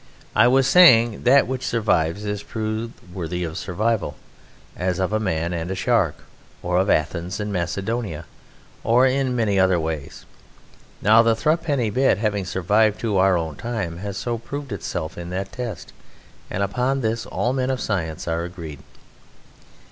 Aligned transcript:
"I 0.35 0.47
was 0.47 0.65
saying 0.65 1.25
that 1.25 1.45
which 1.45 1.63
survives 1.63 2.25
is 2.25 2.41
proved 2.41 2.95
worthy 3.13 3.43
of 3.43 3.55
survival, 3.55 4.15
as 4.75 4.97
of 4.97 5.13
a 5.13 5.19
man 5.19 5.53
and 5.53 5.69
a 5.69 5.75
shark, 5.75 6.15
or 6.63 6.79
of 6.79 6.89
Athens 6.89 7.39
and 7.39 7.53
Macedonia, 7.53 8.25
or 8.83 9.05
in 9.05 9.35
many 9.35 9.59
other 9.59 9.79
ways. 9.79 10.25
Now 11.03 11.21
the 11.21 11.35
thruppenny 11.35 11.91
bit, 11.91 12.17
having 12.17 12.45
survived 12.47 12.99
to 13.01 13.17
our 13.17 13.37
own 13.37 13.57
time, 13.57 13.99
has 13.99 14.17
so 14.17 14.39
proved 14.39 14.71
itself 14.71 15.19
in 15.19 15.29
that 15.29 15.51
test, 15.51 15.93
and 16.49 16.63
upon 16.63 17.01
this 17.01 17.27
all 17.27 17.53
men 17.53 17.69
of 17.69 17.79
science 17.79 18.27
are 18.27 18.43
agreed. 18.43 18.79